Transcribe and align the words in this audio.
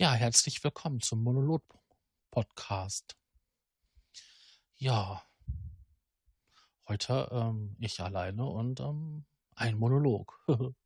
Ja, 0.00 0.12
herzlich 0.12 0.62
willkommen 0.62 1.00
zum 1.00 1.24
Monolog-Podcast. 1.24 3.16
Ja, 4.76 5.24
heute 6.86 7.28
ähm, 7.32 7.74
ich 7.80 7.98
alleine 8.00 8.46
und 8.46 8.78
ähm, 8.78 9.26
ein 9.56 9.76
Monolog. 9.76 10.40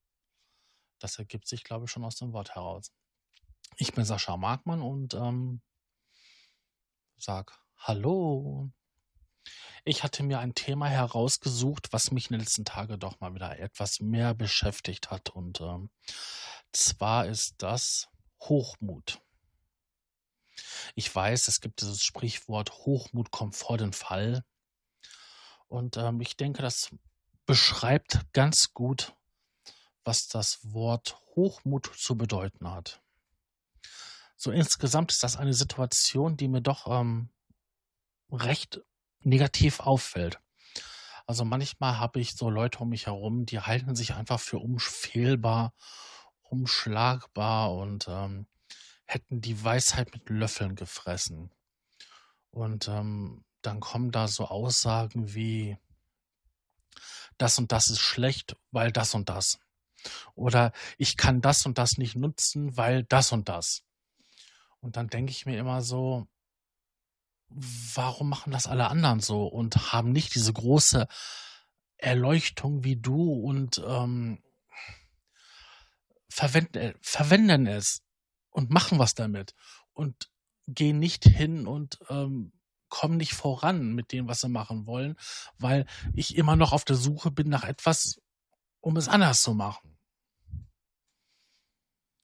das 0.99 1.19
ergibt 1.19 1.47
sich, 1.47 1.63
glaube 1.63 1.85
ich, 1.85 1.91
schon 1.91 2.07
aus 2.07 2.17
dem 2.17 2.33
Wort 2.33 2.55
heraus. 2.55 2.91
Ich 3.77 3.93
bin 3.93 4.07
Sascha 4.07 4.39
Markmann 4.39 4.81
und 4.81 5.13
ähm, 5.13 5.61
sag 7.19 7.61
Hallo. 7.77 8.71
Ich 9.85 10.05
hatte 10.05 10.23
mir 10.23 10.39
ein 10.39 10.55
Thema 10.55 10.87
herausgesucht, 10.87 11.93
was 11.93 12.13
mich 12.13 12.31
in 12.31 12.39
den 12.39 12.41
letzten 12.41 12.65
Tagen 12.65 12.99
doch 12.99 13.21
mal 13.21 13.35
wieder 13.35 13.59
etwas 13.59 14.01
mehr 14.01 14.33
beschäftigt 14.33 15.11
hat. 15.11 15.29
Und 15.29 15.61
ähm, 15.61 15.91
zwar 16.73 17.27
ist 17.27 17.57
das 17.59 18.09
Hochmut. 18.49 19.21
Ich 20.95 21.15
weiß, 21.15 21.49
es 21.49 21.61
gibt 21.61 21.81
dieses 21.81 22.03
Sprichwort, 22.03 22.73
Hochmut 22.73 23.31
kommt 23.31 23.57
vor 23.57 23.79
den 23.79 23.93
Fall. 23.93 24.45
Und 25.69 25.97
ähm, 25.97 26.21
ich 26.21 26.37
denke, 26.37 26.63
das 26.63 26.91
beschreibt 27.47 28.21
ganz 28.33 28.73
gut, 28.73 29.15
was 30.05 30.29
das 30.29 30.59
Wort 30.63 31.19
Hochmut 31.35 31.91
zu 31.97 32.17
bedeuten 32.17 32.71
hat. 32.71 33.01
So 34.37 34.51
insgesamt 34.51 35.13
ist 35.13 35.23
das 35.23 35.37
eine 35.37 35.55
Situation, 35.55 36.37
die 36.37 36.49
mir 36.49 36.61
doch 36.63 36.87
ähm, 36.89 37.31
recht 38.31 38.81
negativ 39.21 39.81
auffällt. 39.81 40.41
Also 41.27 41.45
manchmal 41.45 41.99
habe 41.99 42.21
ich 42.21 42.35
so 42.35 42.51
Leute 42.51 42.81
um 42.81 42.89
mich 42.89 43.07
herum, 43.07 43.47
die 43.47 43.61
halten 43.61 43.95
sich 43.95 44.15
einfach 44.15 44.41
für 44.41 44.59
unfehlbar 44.59 45.73
unschlagbar 46.53 47.75
und 47.75 48.07
ähm, 48.09 48.47
hätten 49.07 49.41
die 49.41 49.65
Weisheit 49.65 50.13
mit 50.13 50.29
Löffeln 50.29 50.77
gefressen. 50.77 51.51
Und 52.51 52.89
ähm, 52.89 53.45
dann 53.63 53.81
kommen 53.81 54.11
da 54.11 54.29
so 54.29 54.47
Aussagen 54.47 55.35
wie, 55.35 55.79
das 57.39 57.59
und 57.59 57.73
das 57.73 57.89
ist 57.89 58.01
schlecht, 58.01 58.57
weil 58.71 58.93
das 58.93 59.15
und 59.15 59.31
das. 59.31 59.59
Oder 60.35 60.73
ich 60.99 61.17
kann 61.17 61.41
das 61.41 61.65
und 61.65 61.79
das 61.79 61.97
nicht 61.97 62.17
nutzen, 62.17 62.77
weil 62.77 63.05
das 63.05 63.33
und 63.33 63.49
das. 63.49 63.83
Und 64.81 64.97
dann 64.97 65.09
denke 65.09 65.33
ich 65.33 65.47
mir 65.47 65.59
immer 65.59 65.81
so, 65.81 66.27
warum 67.49 68.29
machen 68.29 68.53
das 68.53 68.67
alle 68.67 68.89
anderen 68.89 69.21
so 69.21 69.47
und 69.47 69.93
haben 69.93 70.13
nicht 70.13 70.35
diese 70.35 70.53
große 70.53 71.07
Erleuchtung 71.97 72.85
wie 72.85 72.97
du 72.97 73.33
und 73.33 73.81
ähm, 73.87 74.43
verwenden, 76.33 76.79
äh, 76.79 76.95
verwenden 77.01 77.67
es 77.67 78.03
und 78.51 78.71
machen 78.71 78.99
was 78.99 79.15
damit 79.15 79.55
und 79.93 80.31
gehen 80.67 80.99
nicht 80.99 81.25
hin 81.25 81.67
und 81.67 81.99
ähm, 82.09 82.53
kommen 82.89 83.17
nicht 83.17 83.35
voran 83.35 83.95
mit 83.95 84.13
dem, 84.13 84.29
was 84.29 84.41
sie 84.41 84.49
machen 84.49 84.87
wollen, 84.87 85.17
weil 85.59 85.87
ich 86.15 86.37
immer 86.37 86.57
noch 86.57 86.73
auf 86.73 86.85
der 86.85 86.97
Suche 86.97 87.31
bin 87.31 87.49
nach 87.49 87.65
etwas, 87.65 88.21
um 88.81 88.97
es 88.97 89.09
anders 89.09 89.43
zu 89.43 89.55
machen. 89.55 89.99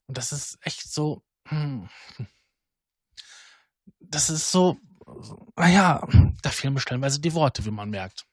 Und 0.07 0.17
das 0.17 0.33
ist 0.33 0.59
echt 0.63 0.91
so, 0.93 1.23
hm, 1.47 1.89
das 4.01 4.31
ist 4.31 4.51
so, 4.51 4.79
naja, 5.57 6.07
da 6.43 6.51
fehlen 6.51 6.75
mir 6.75 6.81
stellenweise 6.81 7.21
die 7.21 7.35
Worte, 7.35 7.65
wie 7.65 7.71
man 7.71 7.91
merkt. 7.91 8.27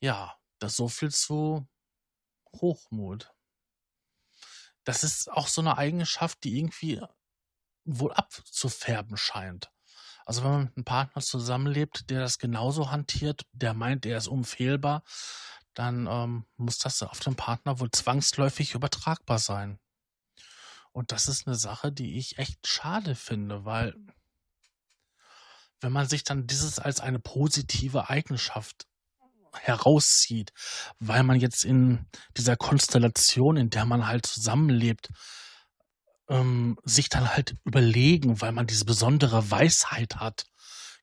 Ja, 0.00 0.36
das 0.58 0.76
so 0.76 0.88
viel 0.88 1.10
zu 1.10 1.66
Hochmut 2.52 3.35
das 4.86 5.02
ist 5.02 5.30
auch 5.30 5.48
so 5.48 5.60
eine 5.60 5.76
Eigenschaft, 5.76 6.44
die 6.44 6.58
irgendwie 6.58 7.02
wohl 7.84 8.12
abzufärben 8.12 9.16
scheint. 9.16 9.70
Also 10.24 10.42
wenn 10.42 10.50
man 10.50 10.64
mit 10.64 10.76
einem 10.76 10.84
Partner 10.84 11.22
zusammenlebt, 11.22 12.08
der 12.08 12.20
das 12.20 12.38
genauso 12.38 12.90
hantiert, 12.90 13.46
der 13.52 13.74
meint, 13.74 14.06
er 14.06 14.16
ist 14.16 14.28
unfehlbar, 14.28 15.02
dann 15.74 16.06
ähm, 16.06 16.46
muss 16.56 16.78
das 16.78 17.02
auf 17.02 17.20
den 17.20 17.34
Partner 17.34 17.80
wohl 17.80 17.90
zwangsläufig 17.90 18.74
übertragbar 18.74 19.38
sein. 19.38 19.78
Und 20.92 21.12
das 21.12 21.28
ist 21.28 21.46
eine 21.46 21.56
Sache, 21.56 21.92
die 21.92 22.16
ich 22.16 22.38
echt 22.38 22.66
schade 22.66 23.16
finde, 23.16 23.64
weil 23.64 23.94
wenn 25.80 25.92
man 25.92 26.08
sich 26.08 26.22
dann 26.24 26.46
dieses 26.46 26.78
als 26.78 27.00
eine 27.00 27.18
positive 27.18 28.08
Eigenschaft 28.08 28.86
herauszieht, 29.60 30.52
weil 30.98 31.22
man 31.22 31.40
jetzt 31.40 31.64
in 31.64 32.06
dieser 32.36 32.56
Konstellation, 32.56 33.56
in 33.56 33.70
der 33.70 33.84
man 33.84 34.06
halt 34.06 34.26
zusammenlebt, 34.26 35.10
ähm, 36.28 36.78
sich 36.84 37.08
dann 37.08 37.32
halt 37.34 37.56
überlegen, 37.64 38.40
weil 38.40 38.52
man 38.52 38.66
diese 38.66 38.84
besondere 38.84 39.50
Weisheit 39.50 40.16
hat 40.16 40.46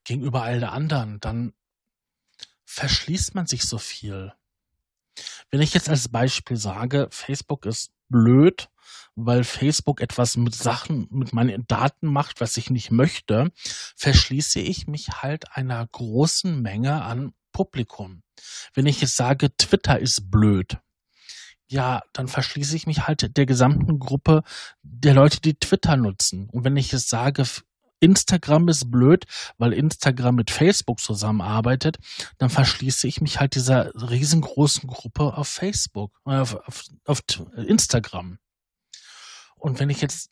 gegenüber 0.03 0.43
all 0.43 0.59
der 0.59 0.73
anderen, 0.73 1.19
dann 1.19 1.53
verschließt 2.65 3.35
man 3.35 3.47
sich 3.47 3.63
so 3.63 3.77
viel. 3.77 4.33
Wenn 5.49 5.61
ich 5.61 5.73
jetzt 5.73 5.89
als 5.89 6.09
Beispiel 6.09 6.57
sage, 6.57 7.07
Facebook 7.11 7.65
ist 7.65 7.91
blöd, 8.09 8.69
weil 9.15 9.43
Facebook 9.43 10.01
etwas 10.01 10.37
mit 10.37 10.55
Sachen, 10.55 11.07
mit 11.11 11.33
meinen 11.33 11.65
Daten 11.67 12.07
macht, 12.07 12.41
was 12.41 12.57
ich 12.57 12.69
nicht 12.69 12.91
möchte, 12.91 13.51
verschließe 13.95 14.59
ich 14.59 14.87
mich 14.87 15.21
halt 15.21 15.55
einer 15.55 15.85
großen 15.85 16.61
Menge 16.61 17.03
an 17.03 17.33
Publikum. 17.51 18.22
Wenn 18.73 18.85
ich 18.85 19.01
jetzt 19.01 19.15
sage, 19.15 19.55
Twitter 19.57 19.99
ist 19.99 20.29
blöd, 20.29 20.77
ja, 21.67 22.01
dann 22.13 22.27
verschließe 22.27 22.75
ich 22.75 22.87
mich 22.87 23.07
halt 23.07 23.35
der 23.35 23.45
gesamten 23.45 23.99
Gruppe 23.99 24.43
der 24.83 25.13
Leute, 25.13 25.41
die 25.41 25.55
Twitter 25.55 25.97
nutzen. 25.97 26.49
Und 26.49 26.63
wenn 26.63 26.77
ich 26.77 26.91
jetzt 26.91 27.09
sage, 27.09 27.45
Instagram 27.99 28.67
ist 28.67 28.91
blöd, 28.91 29.25
weil 29.57 29.73
Instagram 29.73 30.35
mit 30.35 30.51
Facebook 30.51 30.99
zusammenarbeitet, 30.99 31.97
dann 32.37 32.49
verschließe 32.49 33.07
ich 33.07 33.21
mich 33.21 33.39
halt 33.39 33.55
dieser 33.55 33.91
riesengroßen 33.95 34.87
Gruppe 34.87 35.37
auf 35.37 35.47
Facebook, 35.47 36.11
äh, 36.25 36.35
auf, 36.35 36.55
auf, 36.67 36.83
auf 37.05 37.21
Instagram. 37.55 38.39
Und 39.55 39.79
wenn 39.79 39.89
ich 39.89 40.01
jetzt 40.01 40.29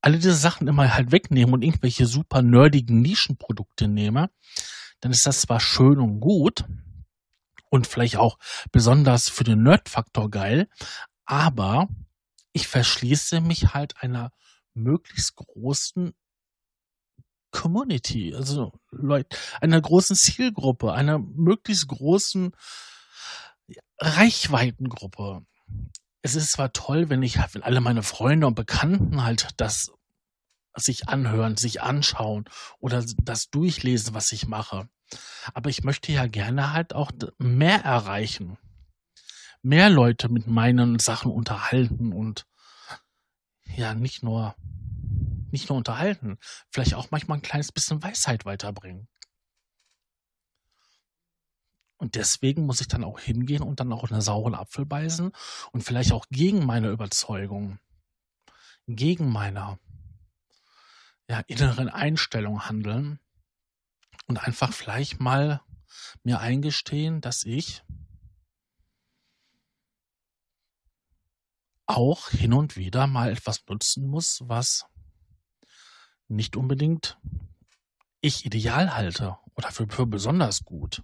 alle 0.00 0.16
diese 0.16 0.34
Sachen 0.34 0.66
immer 0.66 0.92
halt 0.92 1.12
wegnehme 1.12 1.52
und 1.52 1.62
irgendwelche 1.62 2.06
super 2.06 2.42
nerdigen 2.42 3.00
Nischenprodukte 3.00 3.86
nehme, 3.88 4.30
dann 5.00 5.12
ist 5.12 5.24
das 5.24 5.42
zwar 5.42 5.60
schön 5.60 6.00
und 6.00 6.20
gut 6.20 6.64
und 7.70 7.86
vielleicht 7.86 8.16
auch 8.16 8.38
besonders 8.72 9.28
für 9.28 9.44
den 9.44 9.62
Nerd-Faktor 9.62 10.30
geil, 10.30 10.68
aber 11.24 11.88
ich 12.52 12.68
verschließe 12.68 13.40
mich 13.40 13.74
halt 13.74 14.02
einer 14.02 14.32
möglichst 14.74 15.36
großen 15.36 16.14
Community, 17.50 18.34
also 18.34 18.72
Leute, 18.90 19.36
einer 19.60 19.80
großen 19.80 20.16
Zielgruppe, 20.16 20.92
einer 20.92 21.18
möglichst 21.18 21.88
großen 21.88 22.52
Reichweitengruppe. 23.98 25.44
Es 26.22 26.34
ist 26.34 26.52
zwar 26.52 26.72
toll, 26.72 27.08
wenn 27.08 27.22
ich, 27.22 27.38
wenn 27.52 27.62
alle 27.62 27.80
meine 27.80 28.02
Freunde 28.02 28.46
und 28.46 28.54
Bekannten 28.54 29.24
halt 29.24 29.48
das 29.56 29.92
sich 30.74 31.08
anhören, 31.08 31.56
sich 31.56 31.82
anschauen 31.82 32.44
oder 32.78 33.04
das 33.22 33.50
durchlesen, 33.50 34.14
was 34.14 34.32
ich 34.32 34.46
mache. 34.46 34.88
Aber 35.54 35.70
ich 35.70 35.84
möchte 35.84 36.12
ja 36.12 36.26
gerne 36.26 36.72
halt 36.72 36.94
auch 36.94 37.10
mehr 37.38 37.84
erreichen. 37.84 38.58
Mehr 39.62 39.90
Leute 39.90 40.28
mit 40.28 40.46
meinen 40.46 40.98
Sachen 40.98 41.30
unterhalten 41.32 42.12
und 42.12 42.46
ja, 43.64 43.94
nicht 43.94 44.22
nur, 44.22 44.54
nicht 45.50 45.68
nur 45.68 45.78
unterhalten, 45.78 46.38
vielleicht 46.70 46.94
auch 46.94 47.10
manchmal 47.10 47.38
ein 47.38 47.42
kleines 47.42 47.72
bisschen 47.72 48.02
Weisheit 48.02 48.44
weiterbringen. 48.44 49.08
Und 51.98 52.14
deswegen 52.14 52.64
muss 52.64 52.80
ich 52.80 52.86
dann 52.86 53.02
auch 53.02 53.18
hingehen 53.18 53.62
und 53.62 53.80
dann 53.80 53.92
auch 53.92 54.10
einen 54.10 54.20
sauren 54.20 54.54
Apfel 54.54 54.86
beißen 54.86 55.32
und 55.72 55.82
vielleicht 55.82 56.12
auch 56.12 56.26
gegen 56.30 56.64
meine 56.64 56.90
Überzeugung, 56.90 57.80
gegen 58.86 59.30
meine 59.30 59.78
ja, 61.28 61.40
inneren 61.40 61.88
Einstellung 61.88 62.66
handeln 62.66 63.18
und 64.28 64.36
einfach 64.36 64.72
vielleicht 64.72 65.20
mal 65.20 65.62
mir 66.22 66.38
eingestehen, 66.38 67.20
dass 67.20 67.44
ich 67.44 67.82
auch 71.86 72.28
hin 72.28 72.52
und 72.52 72.76
wieder 72.76 73.06
mal 73.06 73.32
etwas 73.32 73.64
nutzen 73.66 74.06
muss, 74.06 74.42
was 74.44 74.86
nicht 76.28 76.56
unbedingt 76.56 77.18
ich 78.20 78.44
ideal 78.44 78.94
halte 78.94 79.38
oder 79.54 79.70
für, 79.72 79.88
für 79.88 80.06
besonders 80.06 80.64
gut 80.64 81.02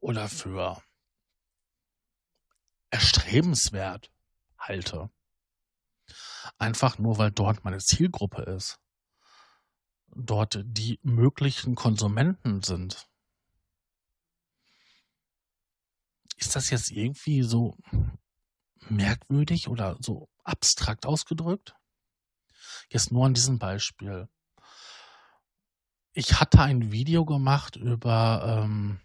oder 0.00 0.28
für 0.28 0.82
erstrebenswert 2.90 4.10
halte. 4.58 5.10
Einfach 6.56 6.98
nur, 6.98 7.18
weil 7.18 7.30
dort 7.30 7.62
meine 7.62 7.78
Zielgruppe 7.78 8.42
ist 8.42 8.80
dort 10.18 10.60
die 10.64 10.98
möglichen 11.02 11.74
Konsumenten 11.74 12.62
sind. 12.62 13.08
Ist 16.36 16.54
das 16.54 16.70
jetzt 16.70 16.90
irgendwie 16.90 17.42
so 17.42 17.76
merkwürdig 18.88 19.68
oder 19.68 19.96
so 20.00 20.28
abstrakt 20.44 21.06
ausgedrückt? 21.06 21.74
Jetzt 22.90 23.12
nur 23.12 23.26
an 23.26 23.34
diesem 23.34 23.58
Beispiel. 23.58 24.28
Ich 26.12 26.40
hatte 26.40 26.62
ein 26.62 26.90
Video 26.90 27.24
gemacht 27.24 27.76
über 27.76 28.62
ähm, 28.64 29.00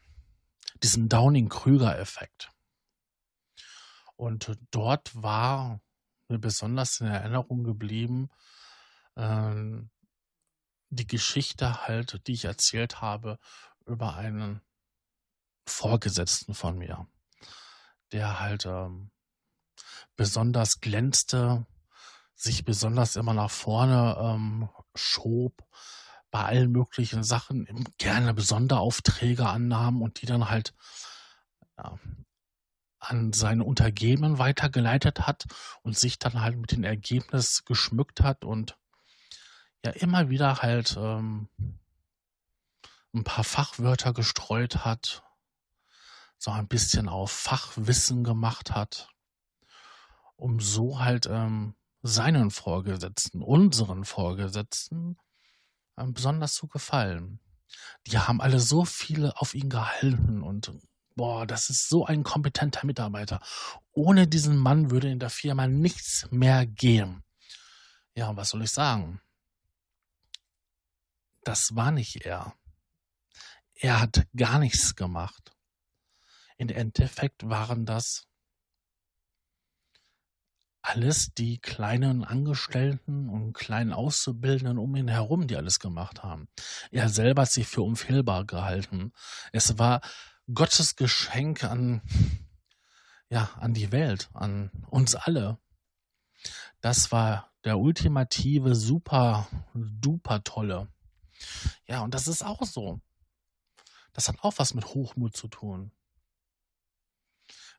diesen 0.81 1.09
Downing-Krüger-Effekt. 1.09 2.49
Und 4.15 4.57
dort 4.71 5.11
war 5.21 5.81
mir 6.27 6.39
besonders 6.39 6.99
in 7.01 7.07
Erinnerung 7.07 7.63
geblieben, 7.63 8.29
ähm, 9.15 9.89
die 10.95 11.07
Geschichte 11.07 11.87
halt, 11.87 12.25
die 12.27 12.33
ich 12.33 12.45
erzählt 12.45 13.01
habe 13.01 13.39
über 13.85 14.15
einen 14.15 14.61
Vorgesetzten 15.67 16.53
von 16.53 16.77
mir, 16.77 17.07
der 18.11 18.39
halt 18.39 18.65
ähm, 18.65 19.11
besonders 20.15 20.79
glänzte, 20.79 21.65
sich 22.35 22.65
besonders 22.65 23.15
immer 23.15 23.33
nach 23.33 23.51
vorne 23.51 24.17
ähm, 24.19 24.69
schob, 24.95 25.63
bei 26.31 26.43
allen 26.43 26.71
möglichen 26.71 27.23
Sachen 27.23 27.67
gerne 27.99 28.39
Sonderaufträge 28.41 29.47
annahm 29.47 30.01
und 30.01 30.21
die 30.21 30.25
dann 30.25 30.49
halt 30.49 30.73
ja, 31.77 31.99
an 32.97 33.33
seine 33.33 33.63
Untergebenen 33.63 34.39
weitergeleitet 34.39 35.27
hat 35.27 35.45
und 35.83 35.97
sich 35.97 36.17
dann 36.17 36.41
halt 36.41 36.57
mit 36.57 36.71
dem 36.71 36.83
Ergebnis 36.83 37.65
geschmückt 37.65 38.21
hat 38.21 38.45
und 38.45 38.77
ja 39.83 39.91
immer 39.91 40.29
wieder 40.29 40.61
halt 40.61 40.95
ähm, 40.97 41.49
ein 43.13 43.23
paar 43.23 43.43
Fachwörter 43.43 44.13
gestreut 44.13 44.85
hat, 44.85 45.23
so 46.37 46.51
ein 46.51 46.67
bisschen 46.67 47.07
auf 47.09 47.31
Fachwissen 47.31 48.23
gemacht 48.23 48.71
hat, 48.71 49.09
um 50.35 50.59
so 50.59 50.99
halt 50.99 51.27
ähm, 51.27 51.75
seinen 52.01 52.51
Vorgesetzten, 52.51 53.41
unseren 53.41 54.03
Vorgesetzten, 54.03 55.17
ähm, 55.97 56.13
besonders 56.13 56.55
zu 56.55 56.67
gefallen. 56.67 57.39
Die 58.07 58.17
haben 58.17 58.41
alle 58.41 58.59
so 58.59 58.85
viele 58.85 59.39
auf 59.39 59.53
ihn 59.53 59.69
gehalten 59.69 60.43
und 60.43 60.71
boah, 61.15 61.45
das 61.45 61.69
ist 61.69 61.89
so 61.89 62.05
ein 62.05 62.23
kompetenter 62.23 62.85
Mitarbeiter. 62.85 63.39
Ohne 63.91 64.27
diesen 64.27 64.57
Mann 64.57 64.91
würde 64.91 65.09
in 65.09 65.19
der 65.19 65.29
Firma 65.29 65.67
nichts 65.67 66.27
mehr 66.31 66.65
gehen. 66.65 67.23
Ja, 68.15 68.35
was 68.35 68.49
soll 68.49 68.63
ich 68.63 68.71
sagen? 68.71 69.21
Das 71.43 71.75
war 71.75 71.91
nicht 71.91 72.25
er. 72.25 72.53
Er 73.75 73.99
hat 73.99 74.27
gar 74.35 74.59
nichts 74.59 74.95
gemacht. 74.95 75.55
Im 76.57 76.69
Endeffekt 76.69 77.49
waren 77.49 77.85
das 77.85 78.27
alles 80.81 81.33
die 81.33 81.59
kleinen 81.59 82.23
Angestellten 82.23 83.29
und 83.29 83.53
kleinen 83.53 83.93
Auszubildenden 83.93 84.77
um 84.77 84.95
ihn 84.95 85.07
herum, 85.07 85.47
die 85.47 85.55
alles 85.55 85.79
gemacht 85.79 86.23
haben. 86.23 86.49
Er 86.91 87.09
selber 87.09 87.43
hat 87.43 87.51
sich 87.51 87.67
für 87.67 87.81
unfehlbar 87.81 88.45
gehalten. 88.45 89.13
Es 89.53 89.79
war 89.79 90.01
Gottes 90.53 90.95
Geschenk 90.97 91.63
an, 91.63 92.01
ja, 93.29 93.49
an 93.55 93.73
die 93.73 93.91
Welt, 93.93 94.29
an 94.33 94.71
uns 94.89 95.15
alle. 95.15 95.57
Das 96.81 97.13
war 97.13 97.51
der 97.63 97.79
ultimative, 97.79 98.75
super, 98.75 99.47
duper 99.73 100.43
tolle. 100.43 100.89
Ja, 101.87 102.01
und 102.01 102.13
das 102.13 102.27
ist 102.27 102.43
auch 102.43 102.63
so. 102.63 103.01
Das 104.13 104.27
hat 104.27 104.43
auch 104.43 104.53
was 104.57 104.73
mit 104.73 104.85
Hochmut 104.85 105.35
zu 105.35 105.47
tun. 105.47 105.91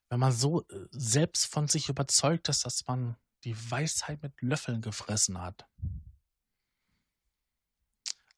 Wenn 0.08 0.20
man 0.20 0.32
so 0.32 0.62
äh, 0.68 0.86
selbst 0.90 1.46
von 1.46 1.68
sich 1.68 1.88
überzeugt 1.88 2.48
ist, 2.48 2.66
dass 2.66 2.86
man 2.86 3.16
die 3.44 3.56
Weisheit 3.70 4.22
mit 4.22 4.40
Löffeln 4.42 4.80
gefressen 4.80 5.40
hat, 5.40 5.66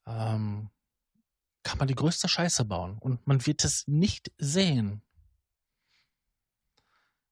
ähm, 0.07 0.71
kann 1.63 1.79
man 1.79 1.89
die 1.89 1.95
größte 1.95 2.29
Scheiße 2.29 2.65
bauen 2.65 2.99
und 2.99 3.27
man 3.27 3.45
wird 3.45 3.65
es 3.65 3.87
nicht 3.89 4.31
sehen. 4.39 5.03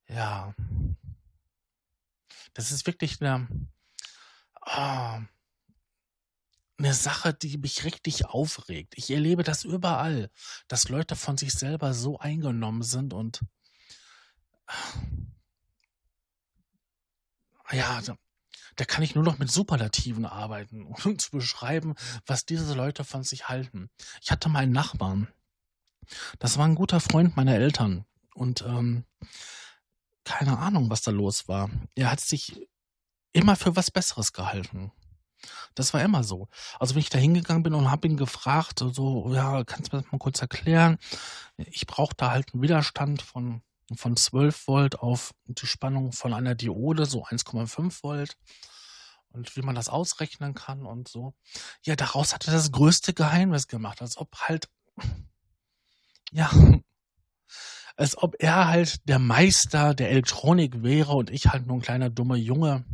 Ja. 0.09 0.55
Das 2.53 2.71
ist 2.71 2.87
wirklich 2.87 3.21
eine, 3.21 3.49
oh, 4.67 5.21
eine 6.79 6.95
Sache, 6.95 7.33
die 7.33 7.59
mich 7.59 7.85
richtig 7.85 8.27
aufregt. 8.27 8.95
Ich 8.97 9.11
erlebe 9.11 9.43
das 9.45 9.65
überall, 9.65 10.31
dass 10.69 10.89
Leute 10.89 11.17
von 11.17 11.37
sich 11.37 11.53
selber 11.53 11.95
so 11.95 12.19
eingenommen 12.19 12.83
sind 12.83 13.13
und 13.13 13.41
ja, 17.73 18.01
da, 18.03 18.17
da 18.77 18.85
kann 18.85 19.03
ich 19.03 19.15
nur 19.15 19.25
noch 19.25 19.39
mit 19.39 19.51
Superlativen 19.51 20.27
arbeiten, 20.27 20.87
um 21.05 21.19
zu 21.19 21.31
beschreiben, 21.31 21.95
was 22.27 22.47
diese 22.47 22.75
Leute 22.75 23.05
von 23.05 23.25
sich 23.25 23.49
halten. 23.49 23.91
Ich 24.23 24.31
hatte 24.31 24.49
mal 24.49 24.61
einen 24.61 24.73
Nachbarn. 24.73 25.29
Das 26.39 26.59
war 26.59 26.67
ein 26.67 26.75
guter 26.75 27.01
Freund 27.01 27.37
meiner 27.37 27.55
Eltern. 27.55 28.05
Und 28.35 28.63
ähm, 28.63 29.05
keine 30.25 30.59
Ahnung, 30.59 30.91
was 30.91 31.03
da 31.03 31.11
los 31.11 31.49
war. 31.49 31.71
Er 31.95 32.11
hat 32.11 32.21
sich 32.21 32.69
immer 33.33 33.57
für 33.57 33.77
was 33.77 33.91
Besseres 33.91 34.33
gehalten. 34.33 34.93
Das 35.75 35.95
war 35.95 36.03
immer 36.03 36.25
so. 36.25 36.49
Also 36.79 36.95
wenn 36.95 37.01
ich 37.01 37.11
da 37.11 37.19
hingegangen 37.19 37.63
bin 37.63 37.75
und 37.75 37.91
habe 37.91 38.09
ihn 38.09 38.17
gefragt, 38.17 38.79
so, 38.79 39.33
ja, 39.35 39.65
kannst 39.65 39.93
du 39.93 39.97
mir 39.97 40.03
das 40.03 40.13
mal 40.13 40.19
kurz 40.19 40.41
erklären? 40.41 40.99
Ich 41.57 41.87
brauche 41.87 42.15
da 42.17 42.31
halt 42.31 42.53
einen 42.53 42.63
Widerstand 42.63 43.23
von 43.23 43.63
von 43.97 44.17
12 44.17 44.67
Volt 44.67 44.99
auf 44.99 45.35
die 45.47 45.67
Spannung 45.67 46.13
von 46.13 46.33
einer 46.33 46.55
Diode, 46.55 47.07
so 47.07 47.25
1,5 47.25 48.03
Volt. 48.03 48.37
Und 49.29 49.57
wie 49.57 49.63
man 49.63 49.75
das 49.75 49.89
ausrechnen 49.89 50.55
kann 50.55 50.87
und 50.87 51.09
so. 51.09 51.35
Ja, 51.85 51.97
daraus 51.97 52.33
hat 52.33 52.47
er 52.47 52.53
das 52.53 52.71
größte 52.71 53.15
Geheimnis 53.15 53.67
gemacht, 53.67 54.01
als 54.01 54.17
ob 54.17 54.35
halt, 54.37 54.69
ja, 56.33 56.51
als 57.97 58.17
ob 58.17 58.37
er 58.39 58.69
halt 58.69 59.09
der 59.09 59.19
Meister 59.19 59.95
der 59.95 60.11
Elektronik 60.11 60.83
wäre 60.83 61.15
und 61.15 61.31
ich 61.31 61.49
halt 61.49 61.67
nur 61.67 61.77
ein 61.77 61.83
kleiner 61.83 62.11
dummer 62.11 62.37
Junge. 62.37 62.85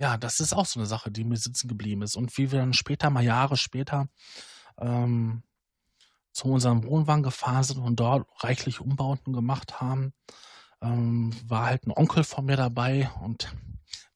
Ja, 0.00 0.16
das 0.16 0.40
ist 0.40 0.54
auch 0.54 0.64
so 0.64 0.80
eine 0.80 0.86
Sache, 0.86 1.10
die 1.10 1.24
mir 1.24 1.36
sitzen 1.36 1.68
geblieben 1.68 2.00
ist. 2.00 2.16
Und 2.16 2.36
wie 2.38 2.50
wir 2.50 2.60
dann 2.60 2.72
später, 2.72 3.10
mal 3.10 3.22
Jahre 3.22 3.58
später, 3.58 4.08
ähm, 4.78 5.42
zu 6.32 6.48
unserem 6.48 6.84
Wohnwagen 6.84 7.22
gefahren 7.22 7.64
sind 7.64 7.80
und 7.80 8.00
dort 8.00 8.26
reichlich 8.42 8.80
Umbauten 8.80 9.34
gemacht 9.34 9.82
haben, 9.82 10.14
ähm, 10.80 11.34
war 11.46 11.66
halt 11.66 11.86
ein 11.86 11.92
Onkel 11.92 12.24
von 12.24 12.46
mir 12.46 12.56
dabei 12.56 13.10
und 13.20 13.54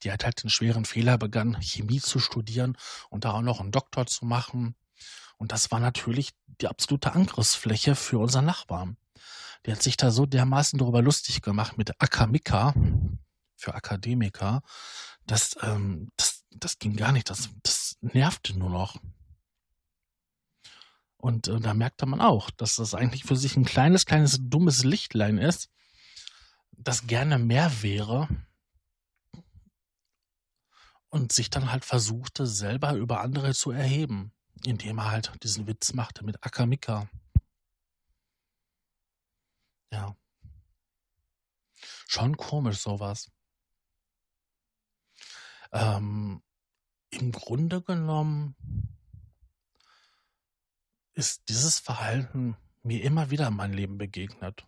die 0.03 0.11
hat 0.11 0.25
halt 0.25 0.43
den 0.43 0.49
schweren 0.49 0.87
Fehler 0.87 1.19
begangen, 1.19 1.61
Chemie 1.61 2.01
zu 2.01 2.19
studieren 2.19 2.79
und 3.11 3.27
da 3.27 3.33
auch 3.33 3.43
noch 3.43 3.61
einen 3.61 3.73
Doktor 3.73 4.07
zu 4.07 4.25
machen. 4.25 4.77
Und 5.37 5.53
das 5.53 5.71
war 5.71 5.81
natürlich 5.81 6.31
die 6.63 6.69
absolute 6.69 7.13
Angriffsfläche 7.13 7.95
für 7.95 8.19
unseren 8.19 8.47
Nachbarn. 8.47 8.97
Der 9.67 9.75
hat 9.75 9.83
sich 9.83 9.99
da 9.99 10.11
so 10.11 10.25
dermaßen 10.25 10.79
darüber 10.79 11.03
lustig 11.03 11.43
gemacht 11.43 11.77
mit 11.77 12.01
Akamika 12.01 12.73
für 13.57 13.75
Akademiker. 13.75 14.63
Das, 15.27 15.57
ähm, 15.63 16.11
das, 16.17 16.45
das 16.51 16.79
ging 16.79 16.97
gar 16.97 17.13
nicht. 17.13 17.31
Das, 17.31 17.51
das 17.63 17.97
nervte 18.01 18.59
nur 18.59 18.71
noch. 18.71 19.01
Und 21.17 21.49
äh, 21.49 21.59
da 21.59 21.73
merkte 21.73 22.05
man 22.05 22.21
auch, 22.21 22.51
dass 22.51 22.77
das 22.77 22.95
eigentlich 22.95 23.25
für 23.25 23.37
sich 23.37 23.57
ein 23.57 23.65
kleines, 23.65 24.05
kleines, 24.05 24.39
dummes 24.41 24.85
Lichtlein 24.85 25.39
ist, 25.39 25.71
das 26.73 27.07
gerne 27.07 27.39
mehr 27.39 27.83
wäre 27.83 28.29
und 31.09 31.33
sich 31.33 31.49
dann 31.49 31.71
halt 31.71 31.85
versuchte, 31.85 32.47
selber 32.47 32.93
über 32.95 33.21
andere 33.21 33.55
zu 33.55 33.71
erheben, 33.71 34.33
indem 34.65 34.99
er 34.99 35.13
halt 35.13 35.33
diesen 35.43 35.67
Witz 35.67 35.95
machte 35.95 36.25
mit 36.25 36.45
Akamika. 36.45 37.09
Ja. 39.91 40.17
Schon 42.07 42.37
komisch 42.37 42.79
sowas. 42.79 43.31
Ähm, 45.75 46.41
Im 47.11 47.33
Grunde 47.33 47.83
genommen 47.83 48.55
ist 51.15 51.49
dieses 51.49 51.81
Verhalten 51.81 52.57
mir 52.83 53.03
immer 53.03 53.31
wieder 53.31 53.49
in 53.49 53.55
meinem 53.55 53.75
Leben 53.75 53.99
begegnet. 53.99 54.67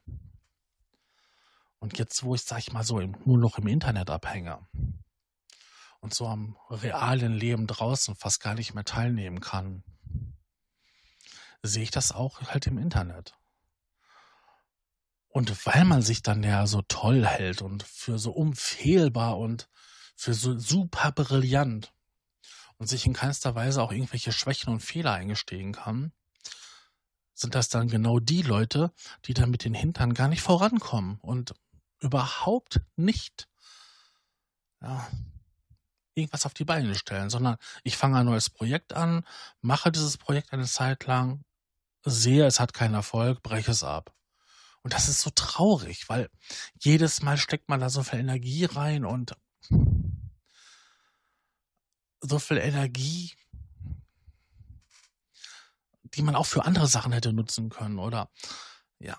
Und 1.79 1.99
jetzt, 1.99 2.25
wo 2.25 2.35
ich, 2.35 2.43
sag 2.43 2.59
ich 2.59 2.73
mal 2.73 2.83
so, 2.83 3.01
nur 3.01 3.39
noch 3.39 3.59
im 3.59 3.69
Internet 3.69 4.11
abhänge 4.11 4.67
und 6.01 6.13
so 6.13 6.27
am 6.27 6.57
realen 6.71 7.35
Leben 7.35 7.67
draußen 7.67 8.17
fast 8.17 8.41
gar 8.41 8.55
nicht 8.55 8.75
mehr 8.75 8.85
teilnehmen 8.85 9.41
kann, 9.41 9.85
sehe 11.63 11.85
ich 11.85 11.91
das 11.91 12.11
auch 12.13 12.41
halt 12.43 12.67
im 12.67 12.79
Internet. 12.79 13.35
Und 15.29 15.67
weil 15.67 15.85
man 15.85 16.03
sich 16.03 16.23
dann 16.23 16.43
ja 16.43 16.67
so 16.67 16.83
toll 16.83 17.27
hält 17.27 17.63
und 17.63 17.83
für 17.83 18.19
so 18.19 18.33
unfehlbar 18.33 19.39
und 19.39 19.69
für 20.17 20.35
so 20.35 20.59
super 20.59 21.13
brillant 21.13 21.93
und 22.79 22.89
sich 22.89 23.07
in 23.07 23.13
keinster 23.13 23.55
Weise 23.55 23.83
auch 23.83 23.93
irgendwelche 23.93 24.33
Schwächen 24.33 24.73
und 24.73 24.81
Fehler 24.81 25.13
eingestehen 25.13 25.73
kann, 25.73 26.13
sind 27.35 27.55
das 27.55 27.69
dann 27.69 27.89
genau 27.89 28.19
die 28.19 28.43
Leute, 28.43 28.93
die 29.27 29.35
dann 29.35 29.51
mit 29.51 29.65
den 29.65 29.75
Hintern 29.75 30.15
gar 30.15 30.29
nicht 30.29 30.43
vorankommen 30.43 31.19
und 31.21 31.55
überhaupt 32.01 32.81
nicht 32.97 33.47
ja, 34.81 35.07
irgendwas 36.15 36.47
auf 36.47 36.55
die 36.55 36.65
Beine 36.65 36.95
stellen, 36.95 37.29
sondern 37.31 37.57
ich 37.85 37.97
fange 37.97 38.19
ein 38.19 38.27
neues 38.27 38.49
Projekt 38.49 38.95
an, 38.95 39.25
mache 39.61 39.93
dieses 39.93 40.17
Projekt 40.17 40.53
eine 40.53 40.67
Zeit 40.67 41.07
lang, 41.07 41.45
sehe, 42.05 42.47
es 42.47 42.59
hat 42.59 42.73
keinen 42.73 42.95
Erfolg, 42.95 43.43
breche 43.43 43.71
es 43.71 43.85
ab. 43.85 44.15
Und 44.83 44.95
das 44.95 45.09
ist 45.09 45.21
so 45.21 45.31
traurig, 45.31 46.09
weil 46.09 46.31
jedes 46.79 47.21
Mal 47.21 47.37
steckt 47.37 47.69
man 47.69 47.81
da 47.81 47.91
so 47.91 48.03
viel 48.03 48.21
Energie 48.21 48.65
rein 48.65 49.05
und 49.05 49.37
so 52.29 52.39
viel 52.39 52.59
Energie, 52.59 53.33
die 56.03 56.23
man 56.23 56.35
auch 56.35 56.47
für 56.47 56.65
andere 56.65 56.87
Sachen 56.87 57.13
hätte 57.13 57.33
nutzen 57.33 57.69
können 57.69 57.99
oder 57.99 58.31
ja. 58.99 59.19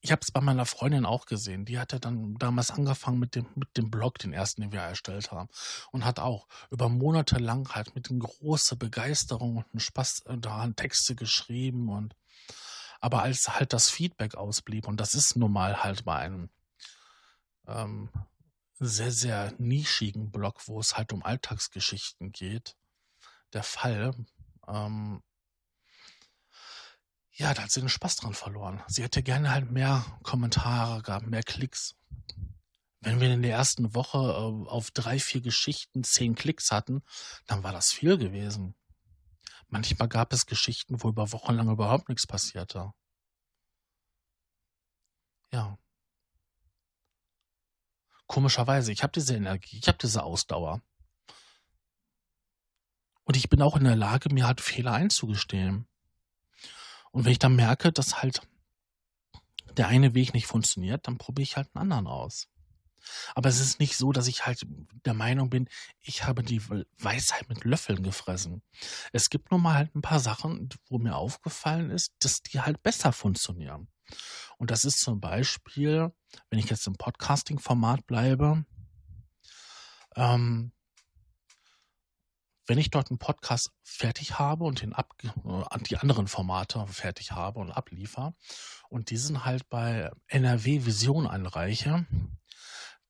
Ich 0.00 0.12
habe 0.12 0.20
es 0.22 0.30
bei 0.30 0.40
meiner 0.40 0.66
Freundin 0.66 1.04
auch 1.04 1.26
gesehen. 1.26 1.64
Die 1.64 1.80
hatte 1.80 1.98
dann 1.98 2.36
damals 2.36 2.70
angefangen 2.70 3.18
mit 3.18 3.34
dem, 3.34 3.46
mit 3.56 3.76
dem 3.76 3.90
Blog, 3.90 4.18
den 4.18 4.32
ersten, 4.32 4.60
den 4.60 4.70
wir 4.70 4.80
erstellt 4.80 5.32
haben. 5.32 5.48
Und 5.90 6.04
hat 6.04 6.20
auch 6.20 6.46
über 6.70 6.88
Monate 6.88 7.38
lang 7.38 7.74
halt 7.74 7.96
mit 7.96 8.08
großer 8.08 8.76
Begeisterung 8.76 9.64
und 9.72 9.80
Spaß 9.80 10.22
daran 10.38 10.76
Texte 10.76 11.16
geschrieben 11.16 11.88
und 11.88 12.14
aber 13.00 13.22
als 13.22 13.48
halt 13.48 13.72
das 13.72 13.90
Feedback 13.90 14.36
ausblieb, 14.36 14.88
und 14.88 15.00
das 15.00 15.14
ist 15.14 15.36
nun 15.36 15.52
mal 15.52 15.82
halt 15.82 16.04
bei 16.04 16.16
einem 16.16 16.50
ähm, 17.66 18.08
sehr, 18.78 19.10
sehr 19.10 19.54
nischigen 19.58 20.30
Blog, 20.30 20.68
wo 20.68 20.80
es 20.80 20.96
halt 20.96 21.12
um 21.12 21.22
Alltagsgeschichten 21.22 22.32
geht, 22.32 22.76
der 23.52 23.62
Fall, 23.62 24.14
ähm, 24.68 25.22
ja, 27.38 27.52
da 27.52 27.64
hat 27.64 27.70
sie 27.70 27.80
den 27.80 27.90
Spaß 27.90 28.16
dran 28.16 28.32
verloren. 28.32 28.82
Sie 28.86 29.02
hätte 29.02 29.22
gerne 29.22 29.50
halt 29.50 29.70
mehr 29.70 30.04
Kommentare 30.22 31.02
gehabt, 31.02 31.26
mehr 31.26 31.42
Klicks. 31.42 31.94
Wenn 33.00 33.20
wir 33.20 33.32
in 33.32 33.42
der 33.42 33.52
ersten 33.52 33.94
Woche 33.94 34.18
äh, 34.18 34.68
auf 34.70 34.90
drei, 34.90 35.18
vier 35.18 35.42
Geschichten 35.42 36.02
zehn 36.02 36.34
Klicks 36.34 36.72
hatten, 36.72 37.02
dann 37.46 37.62
war 37.62 37.72
das 37.72 37.92
viel 37.92 38.16
gewesen. 38.16 38.74
Manchmal 39.68 40.08
gab 40.08 40.32
es 40.32 40.46
Geschichten, 40.46 41.02
wo 41.02 41.08
über 41.10 41.30
Wochen 41.32 41.54
lang 41.54 41.68
überhaupt 41.68 42.08
nichts 42.08 42.26
passierte. 42.26 42.92
Ja. 45.52 45.78
Komischerweise, 48.26 48.92
ich 48.92 49.02
habe 49.02 49.12
diese 49.12 49.36
Energie, 49.36 49.78
ich 49.78 49.88
habe 49.88 49.98
diese 49.98 50.22
Ausdauer. 50.22 50.82
Und 53.24 53.36
ich 53.36 53.48
bin 53.48 53.62
auch 53.62 53.76
in 53.76 53.84
der 53.84 53.96
Lage, 53.96 54.32
mir 54.32 54.46
halt 54.46 54.60
Fehler 54.60 54.92
einzugestehen. 54.92 55.88
Und 57.10 57.24
wenn 57.24 57.32
ich 57.32 57.38
dann 57.38 57.56
merke, 57.56 57.92
dass 57.92 58.22
halt 58.22 58.40
der 59.76 59.88
eine 59.88 60.14
Weg 60.14 60.34
nicht 60.34 60.46
funktioniert, 60.46 61.06
dann 61.06 61.18
probiere 61.18 61.42
ich 61.42 61.56
halt 61.56 61.68
einen 61.74 61.82
anderen 61.82 62.06
aus. 62.06 62.48
Aber 63.34 63.48
es 63.48 63.60
ist 63.60 63.78
nicht 63.78 63.96
so, 63.96 64.12
dass 64.12 64.26
ich 64.26 64.46
halt 64.46 64.66
der 65.04 65.14
Meinung 65.14 65.50
bin, 65.50 65.68
ich 66.00 66.24
habe 66.24 66.42
die 66.42 66.62
Weisheit 66.98 67.48
mit 67.48 67.64
Löffeln 67.64 68.02
gefressen. 68.02 68.62
Es 69.12 69.30
gibt 69.30 69.50
nun 69.50 69.62
mal 69.62 69.74
halt 69.74 69.94
ein 69.94 70.02
paar 70.02 70.20
Sachen, 70.20 70.68
wo 70.88 70.98
mir 70.98 71.16
aufgefallen 71.16 71.90
ist, 71.90 72.12
dass 72.18 72.42
die 72.42 72.60
halt 72.60 72.82
besser 72.82 73.12
funktionieren. 73.12 73.88
Und 74.58 74.70
das 74.70 74.84
ist 74.84 75.00
zum 75.00 75.20
Beispiel, 75.20 76.12
wenn 76.50 76.58
ich 76.58 76.70
jetzt 76.70 76.86
im 76.86 76.94
Podcasting-Format 76.94 78.06
bleibe, 78.06 78.64
ähm, 80.16 80.72
wenn 82.66 82.78
ich 82.78 82.90
dort 82.90 83.10
einen 83.10 83.18
Podcast 83.18 83.70
fertig 83.82 84.38
habe 84.38 84.64
und 84.64 84.82
den 84.82 84.92
ab, 84.92 85.12
äh, 85.22 85.78
die 85.88 85.98
anderen 85.98 86.26
Formate 86.26 86.84
fertig 86.88 87.32
habe 87.32 87.60
und 87.60 87.70
abliefer 87.70 88.34
und 88.88 89.10
diesen 89.10 89.44
halt 89.44 89.68
bei 89.68 90.10
NRW 90.26 90.84
Vision 90.84 91.26
einreiche, 91.26 92.06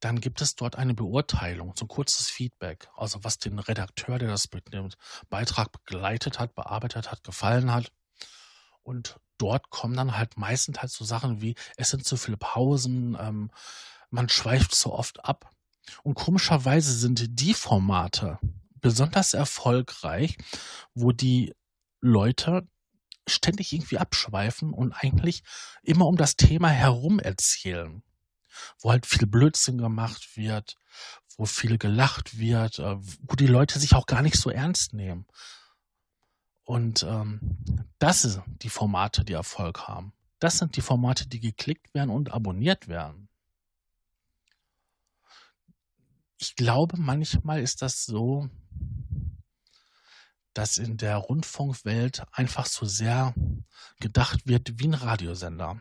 dann 0.00 0.21
gibt 0.21 0.43
es 0.43 0.55
dort 0.55 0.76
eine 0.76 0.95
Beurteilung, 0.95 1.73
so 1.75 1.87
ein 1.87 1.88
kurzes 1.88 2.29
Feedback, 2.29 2.88
also 2.95 3.25
was 3.25 3.38
den 3.38 3.59
Redakteur, 3.59 4.19
der 4.19 4.29
das 4.29 4.53
mit 4.53 4.73
dem 4.73 4.91
Beitrag 5.31 5.73
begleitet 5.73 6.38
hat, 6.38 6.55
bearbeitet 6.55 7.11
hat, 7.11 7.25
gefallen 7.25 7.73
hat. 7.73 7.91
Und 8.87 9.16
dort 9.38 9.71
kommen 9.71 9.97
dann 9.97 10.16
halt 10.16 10.37
meistens 10.37 10.81
halt 10.81 10.90
so 10.90 11.05
Sachen 11.05 11.40
wie, 11.40 11.55
es 11.76 11.90
sind 11.90 12.05
zu 12.05 12.16
viele 12.16 12.37
Pausen, 12.37 13.16
ähm, 13.21 13.50
man 14.11 14.28
schweift 14.28 14.75
so 14.75 14.93
oft 14.93 15.25
ab. 15.25 15.50
Und 16.02 16.14
komischerweise 16.14 16.93
sind 16.93 17.40
die 17.40 17.55
Formate 17.55 18.38
besonders 18.81 19.35
erfolgreich, 19.35 20.37
wo 20.95 21.12
die 21.12 21.55
Leute 22.00 22.66
ständig 23.28 23.73
irgendwie 23.73 23.99
abschweifen 23.99 24.73
und 24.73 24.93
eigentlich 24.93 25.43
immer 25.83 26.07
um 26.07 26.16
das 26.16 26.37
Thema 26.37 26.69
herum 26.69 27.19
erzählen 27.19 28.02
wo 28.81 28.90
halt 28.90 29.07
viel 29.07 29.26
Blödsinn 29.26 29.78
gemacht 29.78 30.37
wird, 30.37 30.76
wo 31.37 31.47
viel 31.47 31.78
gelacht 31.78 32.38
wird, 32.38 32.78
äh, 32.78 32.97
wo 32.99 33.37
die 33.37 33.47
Leute 33.47 33.78
sich 33.78 33.95
auch 33.95 34.07
gar 34.07 34.23
nicht 34.23 34.37
so 34.37 34.50
ernst 34.50 34.95
nehmen. 34.95 35.26
Und 36.67 37.05
ähm, 37.05 37.41
das 38.01 38.23
sind 38.23 38.43
die 38.65 38.69
Formate, 38.69 39.25
die 39.25 39.35
Erfolg 39.35 39.87
haben. 39.87 40.13
Das 40.41 40.59
sind 40.59 40.77
die 40.77 40.83
Formate, 40.83 41.29
die 41.29 41.39
geklickt 41.39 41.95
werden 41.95 42.11
und 42.11 42.33
abonniert 42.33 42.89
werden. 42.89 43.29
Ich 46.39 46.57
glaube, 46.57 46.97
manchmal 46.99 47.63
ist 47.63 47.83
das 47.83 48.05
so, 48.05 48.51
dass 50.55 50.77
in 50.77 50.97
der 50.97 51.19
Rundfunkwelt 51.19 52.25
einfach 52.33 52.67
so 52.67 52.85
sehr 52.85 53.33
gedacht 54.01 54.49
wird 54.49 54.81
wie 54.81 54.89
ein 54.89 54.95
Radiosender. 54.95 55.81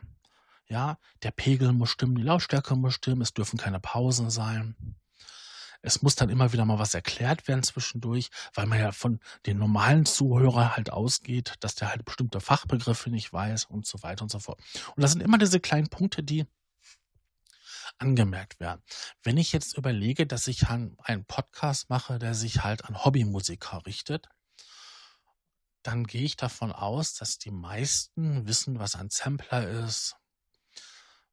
Ja, 0.68 0.98
der 1.24 1.32
Pegel 1.32 1.72
muss 1.72 1.90
stimmen, 1.90 2.14
die 2.14 2.22
Lautstärke 2.22 2.76
muss 2.76 2.94
stimmen, 2.94 3.22
es 3.22 3.34
dürfen 3.34 3.58
keine 3.58 3.80
Pausen 3.80 4.30
sein. 4.30 4.76
Es 5.82 6.02
muss 6.02 6.14
dann 6.14 6.30
immer 6.30 6.52
wieder 6.52 6.64
mal 6.64 6.78
was 6.78 6.94
erklärt 6.94 7.48
werden 7.48 7.62
zwischendurch, 7.62 8.30
weil 8.54 8.66
man 8.66 8.78
ja 8.78 8.92
von 8.92 9.20
den 9.46 9.58
normalen 9.58 10.06
Zuhörer 10.06 10.76
halt 10.76 10.90
ausgeht, 10.90 11.54
dass 11.60 11.74
der 11.74 11.90
halt 11.90 12.04
bestimmte 12.04 12.40
Fachbegriffe 12.40 13.10
nicht 13.10 13.32
weiß 13.32 13.66
und 13.66 13.86
so 13.86 14.02
weiter 14.02 14.22
und 14.22 14.30
so 14.30 14.38
fort. 14.38 14.60
Und 14.94 15.02
das 15.02 15.12
sind 15.12 15.22
immer 15.22 15.38
diese 15.38 15.60
kleinen 15.60 15.88
Punkte, 15.88 16.22
die 16.22 16.46
angemerkt 17.98 18.60
werden. 18.60 18.82
Wenn 19.22 19.38
ich 19.38 19.52
jetzt 19.52 19.76
überlege, 19.76 20.26
dass 20.26 20.48
ich 20.48 20.68
einen 20.68 21.24
Podcast 21.26 21.88
mache, 21.88 22.18
der 22.18 22.34
sich 22.34 22.62
halt 22.62 22.84
an 22.84 23.04
Hobbymusiker 23.04 23.86
richtet, 23.86 24.28
dann 25.82 26.04
gehe 26.04 26.24
ich 26.24 26.36
davon 26.36 26.72
aus, 26.72 27.14
dass 27.14 27.38
die 27.38 27.52
meisten 27.52 28.46
wissen, 28.46 28.78
was 28.78 28.96
ein 28.96 29.08
Sampler 29.10 29.68
ist, 29.84 30.16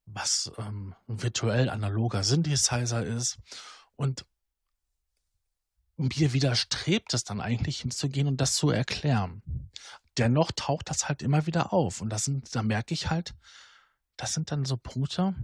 was 0.06 0.52
ähm, 0.58 0.96
virtuell 1.08 1.70
analoger 1.70 2.24
Synthesizer 2.24 3.04
ist. 3.04 3.40
Und 3.96 4.26
mir 5.98 6.34
widerstrebt 6.34 7.14
es 7.14 7.24
dann 7.24 7.42
eigentlich 7.42 7.82
hinzugehen 7.82 8.28
und 8.28 8.38
das 8.38 8.56
zu 8.56 8.70
erklären. 8.70 9.42
Dennoch 10.18 10.52
taucht 10.52 10.90
das 10.90 11.08
halt 11.08 11.22
immer 11.22 11.46
wieder 11.46 11.74
auf. 11.74 12.02
Und 12.02 12.10
das 12.10 12.26
sind, 12.26 12.56
da 12.56 12.64
merke 12.64 12.94
ich 12.94 13.10
halt, 13.10 13.34
das 14.18 14.34
sind 14.34 14.52
dann 14.52 14.66
so 14.66 14.78
Punkte. 14.78 15.36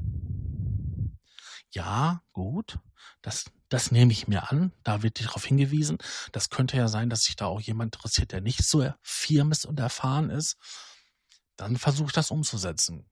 Ja, 1.71 2.23
gut, 2.33 2.79
das, 3.21 3.45
das 3.69 3.91
nehme 3.91 4.11
ich 4.11 4.27
mir 4.27 4.51
an. 4.51 4.71
Da 4.83 5.03
wird 5.03 5.23
darauf 5.23 5.45
hingewiesen. 5.45 5.97
Das 6.31 6.49
könnte 6.49 6.77
ja 6.77 6.87
sein, 6.87 7.09
dass 7.09 7.23
sich 7.23 7.35
da 7.35 7.45
auch 7.45 7.61
jemand 7.61 7.95
interessiert, 7.95 8.31
der 8.31 8.41
nicht 8.41 8.63
so 8.63 8.91
firm 9.01 9.51
ist 9.51 9.65
und 9.65 9.79
erfahren 9.79 10.29
ist. 10.29 10.57
Dann 11.55 11.77
versuche 11.77 12.07
ich 12.07 12.13
das 12.13 12.31
umzusetzen. 12.31 13.05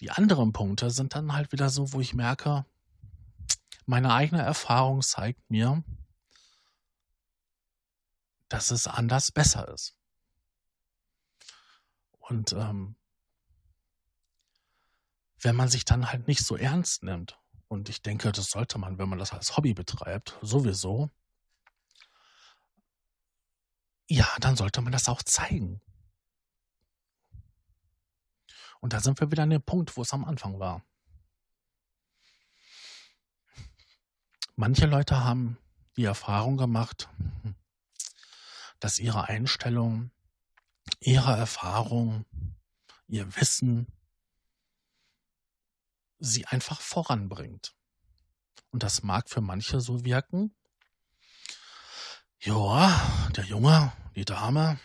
Die 0.00 0.10
anderen 0.10 0.52
Punkte 0.52 0.90
sind 0.90 1.14
dann 1.14 1.34
halt 1.34 1.52
wieder 1.52 1.68
so, 1.68 1.92
wo 1.92 2.00
ich 2.00 2.14
merke, 2.14 2.64
meine 3.90 4.14
eigene 4.14 4.40
Erfahrung 4.40 5.02
zeigt 5.02 5.50
mir, 5.50 5.82
dass 8.48 8.70
es 8.70 8.86
anders 8.86 9.32
besser 9.32 9.66
ist. 9.68 9.96
Und 12.20 12.52
ähm, 12.52 12.94
wenn 15.40 15.56
man 15.56 15.68
sich 15.68 15.84
dann 15.84 16.12
halt 16.12 16.28
nicht 16.28 16.44
so 16.46 16.56
ernst 16.56 17.02
nimmt, 17.02 17.36
und 17.66 17.88
ich 17.88 18.00
denke, 18.00 18.30
das 18.30 18.50
sollte 18.50 18.78
man, 18.78 18.98
wenn 18.98 19.08
man 19.08 19.18
das 19.18 19.32
als 19.32 19.56
Hobby 19.56 19.74
betreibt, 19.74 20.38
sowieso, 20.40 21.10
ja, 24.08 24.28
dann 24.40 24.54
sollte 24.54 24.82
man 24.82 24.92
das 24.92 25.08
auch 25.08 25.22
zeigen. 25.22 25.80
Und 28.80 28.92
da 28.92 29.00
sind 29.00 29.20
wir 29.20 29.32
wieder 29.32 29.42
an 29.42 29.50
dem 29.50 29.62
Punkt, 29.62 29.96
wo 29.96 30.02
es 30.02 30.12
am 30.12 30.24
Anfang 30.24 30.60
war. 30.60 30.84
Manche 34.60 34.84
Leute 34.84 35.24
haben 35.24 35.56
die 35.96 36.04
Erfahrung 36.04 36.58
gemacht, 36.58 37.08
dass 38.78 38.98
ihre 38.98 39.26
Einstellung, 39.26 40.10
ihre 41.00 41.34
Erfahrung, 41.34 42.26
ihr 43.06 43.34
Wissen 43.36 43.86
sie 46.18 46.44
einfach 46.44 46.82
voranbringt. 46.82 47.74
Und 48.70 48.82
das 48.82 49.02
mag 49.02 49.30
für 49.30 49.40
manche 49.40 49.80
so 49.80 50.04
wirken. 50.04 50.54
Ja, 52.40 53.30
der 53.34 53.44
Junge, 53.44 53.94
die 54.14 54.26
Dame, 54.26 54.78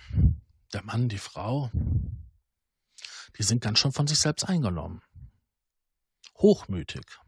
der 0.72 0.84
Mann, 0.84 1.10
die 1.10 1.18
Frau, 1.18 1.70
die 3.38 3.44
sind 3.44 3.62
ganz 3.62 3.80
schön 3.80 3.92
von 3.92 4.08
sich 4.08 4.20
selbst 4.20 4.46
eingenommen. 4.46 5.02
Hochmütig. 6.38 7.20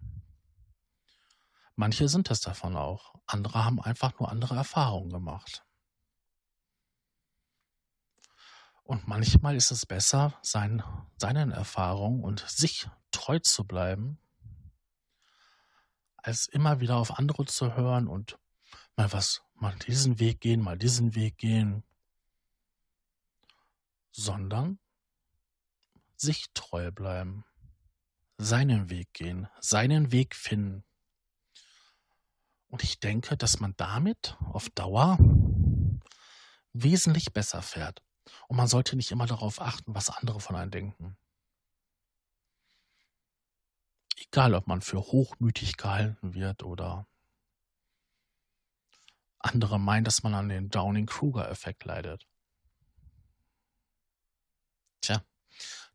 Manche 1.80 2.10
sind 2.10 2.32
es 2.32 2.42
davon 2.42 2.76
auch. 2.76 3.14
Andere 3.28 3.64
haben 3.64 3.80
einfach 3.80 4.20
nur 4.20 4.32
andere 4.32 4.56
Erfahrungen 4.56 5.12
gemacht. 5.12 5.64
Und 8.84 9.08
manchmal 9.08 9.56
ist 9.56 9.70
es 9.70 9.86
besser, 9.86 10.40
sein, 10.42 10.82
seinen 11.18 11.52
Erfahrungen 11.52 12.24
und 12.24 12.40
sich 12.50 12.90
treu 13.12 13.38
zu 13.38 13.64
bleiben, 13.64 14.18
als 16.16 16.48
immer 16.48 16.80
wieder 16.80 16.96
auf 16.96 17.20
andere 17.20 17.46
zu 17.46 17.76
hören 17.76 18.08
und 18.08 18.40
mal 18.96 19.14
was, 19.14 19.44
mal 19.54 19.76
diesen 19.76 20.18
Weg 20.20 20.42
gehen, 20.42 20.64
mal 20.64 20.80
diesen 20.80 21.14
Weg 21.14 21.38
gehen, 21.38 21.84
sondern 24.12 24.80
sich 26.16 26.48
treu 26.56 26.90
bleiben, 26.90 27.46
seinen 28.38 28.90
Weg 28.90 29.14
gehen, 29.14 29.48
seinen 29.60 30.12
Weg 30.12 30.36
finden. 30.36 30.84
Und 32.78 32.84
ich 32.84 33.00
denke, 33.00 33.36
dass 33.36 33.60
man 33.60 33.74
damit 33.76 34.38
auf 34.40 34.70
Dauer 34.70 35.18
wesentlich 36.74 37.34
besser 37.34 37.64
fährt. 37.64 38.04
Und 38.48 38.56
man 38.56 38.68
sollte 38.68 38.96
nicht 38.96 39.10
immer 39.10 39.26
darauf 39.26 39.60
achten, 39.60 39.96
was 39.96 40.12
andere 40.12 40.40
von 40.40 40.56
einem 40.56 40.70
denken. 40.70 41.18
Egal, 44.18 44.54
ob 44.54 44.68
man 44.68 44.82
für 44.82 45.00
hochmütig 45.00 45.78
gehalten 45.78 46.36
wird 46.36 46.62
oder 46.62 47.08
andere 49.40 49.80
meinen, 49.80 50.04
dass 50.04 50.22
man 50.22 50.36
an 50.36 50.48
den 50.48 50.70
Downing-Kruger-Effekt 50.70 51.84
leidet. 51.84 52.28
Tja, 55.02 55.24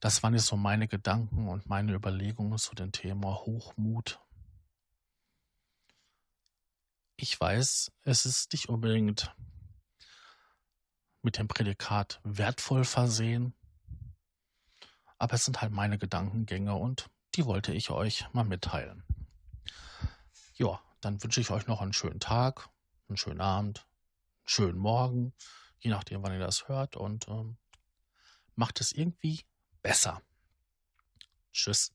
das 0.00 0.24
waren 0.24 0.34
jetzt 0.34 0.46
so 0.46 0.56
meine 0.56 0.88
Gedanken 0.88 1.46
und 1.46 1.66
meine 1.66 1.92
Überlegungen 1.92 2.58
zu 2.58 2.74
dem 2.74 2.90
Thema 2.90 3.36
Hochmut. 3.36 4.18
Ich 7.22 7.40
weiß, 7.40 7.92
es 8.02 8.26
ist 8.26 8.52
nicht 8.52 8.68
unbedingt 8.68 9.32
mit 11.22 11.38
dem 11.38 11.46
Prädikat 11.46 12.20
wertvoll 12.24 12.84
versehen, 12.84 13.54
aber 15.18 15.34
es 15.34 15.44
sind 15.44 15.62
halt 15.62 15.70
meine 15.70 15.98
Gedankengänge 15.98 16.74
und 16.74 17.10
die 17.36 17.44
wollte 17.46 17.72
ich 17.72 17.90
euch 17.90 18.26
mal 18.32 18.42
mitteilen. 18.42 19.04
Ja, 20.54 20.82
dann 21.00 21.22
wünsche 21.22 21.40
ich 21.40 21.52
euch 21.52 21.68
noch 21.68 21.80
einen 21.80 21.92
schönen 21.92 22.18
Tag, 22.18 22.68
einen 23.06 23.16
schönen 23.16 23.40
Abend, 23.40 23.86
einen 24.40 24.48
schönen 24.48 24.78
Morgen, 24.80 25.32
je 25.78 25.90
nachdem, 25.92 26.24
wann 26.24 26.32
ihr 26.32 26.40
das 26.40 26.66
hört 26.66 26.96
und 26.96 27.28
ähm, 27.28 27.56
macht 28.56 28.80
es 28.80 28.90
irgendwie 28.90 29.44
besser. 29.80 30.22
Tschüss. 31.52 31.92